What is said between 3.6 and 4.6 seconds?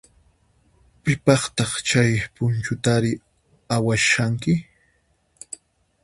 awashanki?